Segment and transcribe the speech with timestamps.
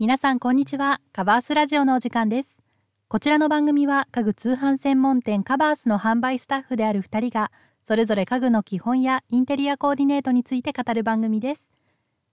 [0.00, 1.02] 皆さんこんにちは。
[1.12, 2.62] カバースラジオのお時間です。
[3.08, 7.52] こちらの番組は家具通販専門店カバースの販売スタッフである2人が
[7.82, 11.70] それぞれ家具の基本やインテリアコーディネートについて語る番組です。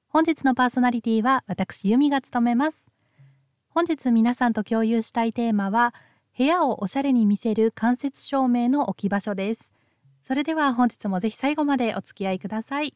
[0.07, 2.87] 本日のパーソナリティは私由美が務めます。
[3.67, 5.93] 本日皆さんと共有したいテーマは
[6.37, 9.73] 部屋をおしゃれに見せる間接照明の置き場所です。
[10.25, 12.95] それでは本日もぜひ最後までお付き合いください。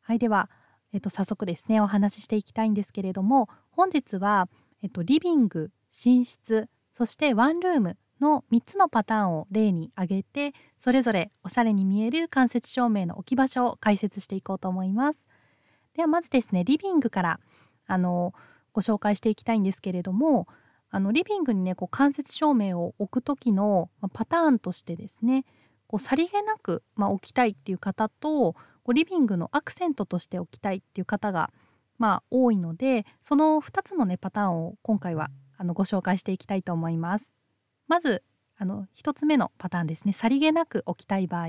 [0.00, 0.50] はいでは
[0.92, 4.48] えっと、早速ですねお話ししていきたいんですけれども本日は、
[4.82, 5.70] えっと、リビング
[6.04, 15.26] 寝室そしてワンルームの3つのパターンを例に挙げてそれぞれおしゃれに見える間接照明の置き場所を解説していこうと思います。
[15.94, 17.40] ではまずですねリビングから
[17.86, 18.34] あの
[18.72, 20.46] ご紹介していきたいんですけれども
[20.90, 25.44] あのリビングにねこう間接照明を置く時の、パターンとしてですね
[25.86, 31.50] こうさりげなく、まあ、置きたいっていう方とこうリビングのアクセントとして置きたいっていう方が
[31.98, 37.32] まあ多いのでその2つのねパターンを今回はあのご紹介していきたいと思います。
[37.86, 38.22] まず
[38.56, 41.48] あの1つ目のパターンですねさりげなく置きたい場合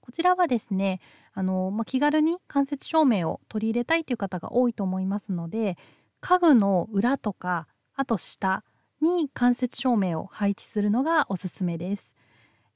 [0.00, 1.00] こちらはですね
[1.34, 5.76] あの、まあ、気軽に間接照明を取り入れたいという方が多いと思いますので
[6.20, 8.62] 家具の裏とかあと下
[9.00, 12.14] に間接照明を配置するのがおすすめです。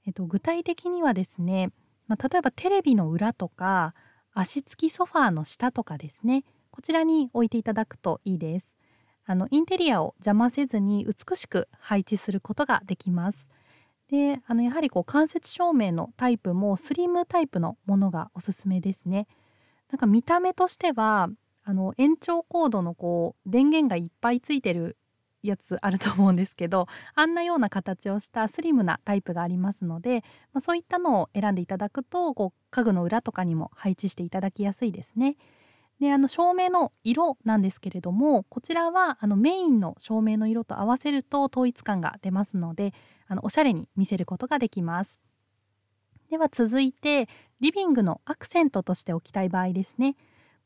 [0.06, 1.70] えっと、具体的にはですね
[2.10, 3.94] まあ、例えばテレビの裏とか
[4.34, 6.42] 足つきソファーの下とかですね。
[6.72, 8.76] こちらに置いていただくといいです。
[9.26, 13.48] あのインテリアを邪魔せずに美しく配置することができます。
[14.10, 19.28] であのやはりこう間接照明のタイプもスリムタイプのものがおすすめですね。
[19.92, 21.28] なんか見た目としては
[21.62, 24.96] あの延長コードのこう電源がいっぱいついてる
[25.42, 35.36] やつあると思うんですけど あんなような形をしたスリムなタイプがありますので、まあ、そういったのを選んでいただくとこう家具の裏とかにも配置していただきやすいですね。
[36.00, 42.94] であの照明の色なんですけれどもこちらはあのメインの照明の色と合わせると統一感が出ますので
[43.28, 45.20] あのおしゃれに見せることができます。
[46.30, 47.28] では続いて
[47.60, 50.16] リビングのアクセントとして置きたい場合ですね。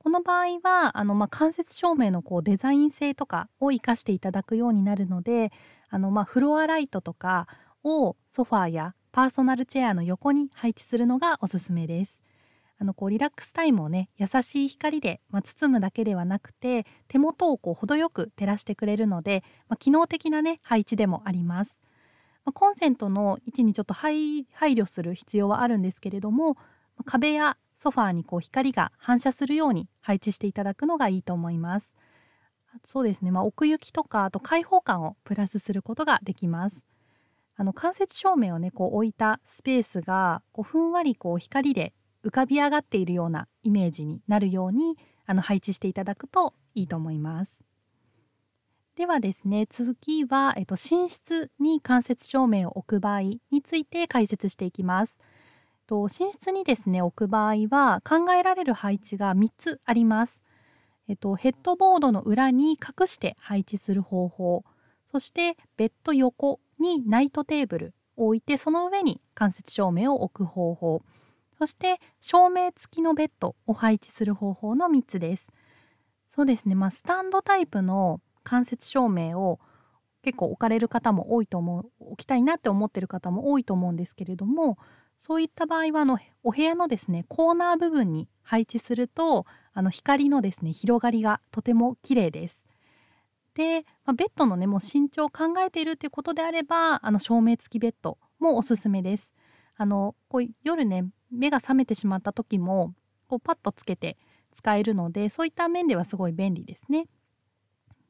[0.05, 5.51] この場合はあの、まあ、間接照明のこうデザイン性とかを生かしていただくようになるので
[5.89, 7.49] あの、まあ、フロアライトとか
[7.83, 12.23] をソファーやパーソナルチェアの横に配置するのがおすすめです。
[12.79, 21.81] あのこうリラックスタイムをね優しい光で、まあ、包むだけではなくて手元をこう程よく照らしてくれるので、まあ、機能的なね配置でもあります。
[22.45, 26.59] まあ、コンセントの位置にちょっと配慮する必要はあるんですけれども
[27.07, 31.95] 壁やソファーにこう光が反射するように配置していただくのがいいと思います。
[32.85, 36.85] そうですね、まあ、奥行きとかあと開放感をプラスすることができます。
[37.57, 47.63] あの間接照明をねこう置いたスペースがこうふんわりこう光で浮かび上がっているようなイメージになるようにあの配置していただくといいと思います。
[48.97, 55.19] ではですね次は、えっと、寝室に間接照明を置く場合について解説していきます。
[55.87, 60.43] と寝室にですね置く場合は考えられる配置が3つあります。
[61.09, 64.65] えっと、ヘッドボードの裏に隠して配置する方法
[65.11, 71.03] そしてベッド横にナイトテーブルを置いてその上に間接照明を置く方法
[71.59, 75.53] そして照明付きのベッドを配置する方法の3つです。
[76.35, 79.61] そうですね、まあ、スタンドタイプの間接照明を
[80.23, 84.79] 結構置かれる方も多いと思う置きたいなって思ってる方も多いと思うんですけれども
[85.27, 92.67] そういった場合はあのお部屋のですねコーナー部分に配置するとあの光のですね広がりがとても綺麗です。
[93.55, 99.33] で、まあ、ベッドのねもう身長を考えているということであればあの照明付きベッドもおすすめです。
[99.79, 102.93] あのこう夜ね目が覚めてしまった時も
[103.27, 104.19] こうパッとつけて
[104.53, 107.07] 使えるのでそういった面ではすごい便利ですね。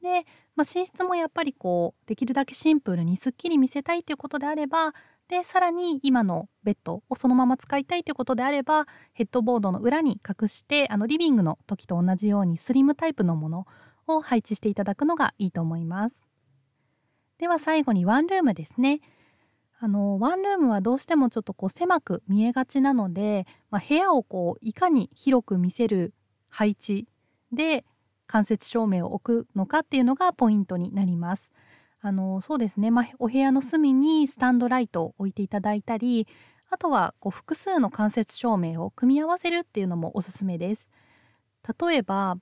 [0.01, 0.25] で、
[0.57, 4.93] まあ、寝室もやっぱりこうできるだけシンプルにすっきり見せたいということであれば
[5.27, 13.67] でさらに今のベッドをそのまま使いたいということであればヘッドボードの裏に隠してあのリビングの時と同じようにスリムタイプのもの
[14.07, 16.27] を配置していただくのがいいと思います。
[17.39, 19.01] では最後にワンルームですね。
[19.79, 26.13] あのワンルームはどうしてもちょっとこう狭く見えがちなので、まあ、部屋をこういかに広く見せる
[26.49, 27.07] 配置
[27.51, 27.83] で
[28.27, 31.51] 間接照明を置くのかっていうのがポイントになります。
[32.05, 36.27] あのそうですね、まあ、お部屋の隅にスタンドライトを置いていただいたり
[36.69, 40.91] あとはこう複数の間接照明を組み合わせるっていうのもおすすめです。
[41.79, 42.37] 例えば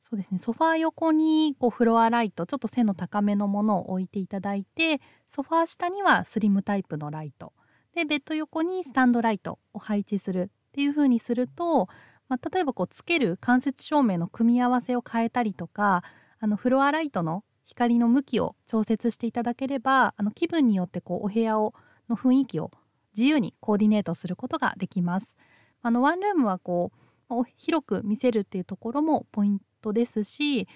[0.00, 0.38] そうですね。
[0.38, 7.52] ソファー横にこうフロアライトちょっと背の高めのものを置いていただいてソファー下にはスリムタイプのライト。
[7.96, 11.88] でベッド横にスタンドライトを配置するっていう風にすると、
[12.28, 16.04] まあ、例えばこうつける間接照明の組み合わせを変えたりとか
[16.38, 21.72] あのフロアライトの光の向きを調節していただければあの気分によってこうお部屋を
[22.08, 22.72] の雰囲気を
[23.16, 25.36] 自由にコーディネートすることができます。
[25.80, 26.90] あのワンルームはこ
[27.28, 30.66] う広く見せるっていうところもポイントですし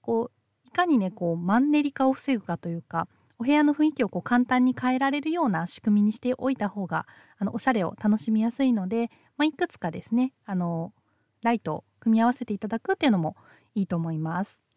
[0.00, 3.06] こういかにねこうマンネリ化を防ぐかというか
[3.38, 7.06] お部屋の雰囲気をこう簡単に変えられるような仕組みにしておいた方が
[7.38, 10.92] あのおしゃれを楽しみやすいので、まあ、いくつかですねあの
[11.42, 13.36] ライトを組み合わせていただくっていうのも
[13.76, 14.69] いいと思います。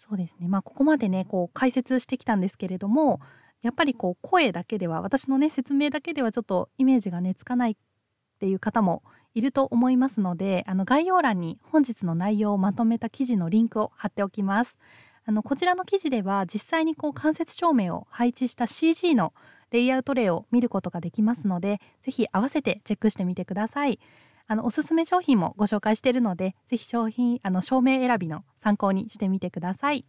[0.00, 3.20] そうですねまあここまでねこう解説してきたんですけれども
[3.60, 7.76] やっぱりこう声だけでは私のね説明だけではちょっとイメージがねつかないっ
[8.38, 9.02] ていう方も
[9.34, 14.78] いると思いますのであの概要欄に本日の内容をまとめた記事のリンクを貼っておきます。
[15.26, 19.34] あのこちらの記事では実際にこう間接照明を配置した CG の
[19.70, 24.00] レイアウト例を見ることができますので是非合わせてチェックしてみてください。
[24.50, 30.04] あのおすすめ商品もご紹介しているので是非商品あの照明選びの参考にしてみてください。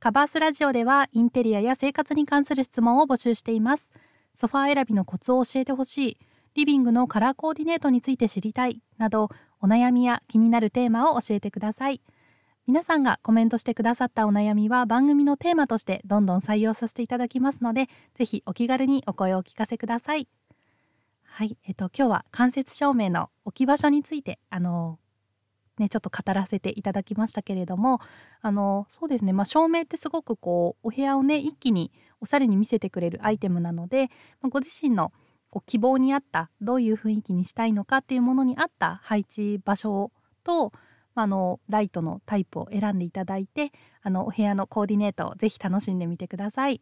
[0.00, 3.92] カバースラジオではインテリアや生活に関する質問を募集しています。
[4.34, 6.18] ソファー選びのコツを教えてほしい、
[6.56, 9.28] リビングのカラーコーディネートについて知りたいなど
[9.60, 12.02] お悩みや気になるテーマを教えてください。
[12.66, 20.26] 皆さんがコメントしてくださったお悩みは番組のテーマとしてどんどん採用させていただきますので、ぜひお気軽にお声をお聞かせください。
[21.32, 24.98] はい、えっと今日は間接照明の置き場所についてあの
[25.78, 28.00] ねちょっと語らせていただきましたけれども
[28.42, 34.10] あのそうですねまあ照明ってすごくこうお部屋をね一気におしゃれに見せてくれるアイテムなので、
[34.42, 35.12] まあ、ご自身の
[35.50, 40.10] こう希望に合ったどういう雰囲気にしたいのかっていうものに合った配置場所
[40.44, 40.72] と、
[41.14, 43.72] まあ、のライトのタイプを選んでいただいて
[44.02, 46.80] あのお部屋のコーディネートをぜひ楽しんでみてください。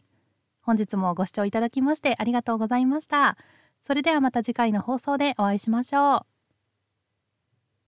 [0.63, 3.37] 本日もご視聴いただきましてありがとうございました。
[3.89, 6.38] それではまた次回の放送でお会いしましょう。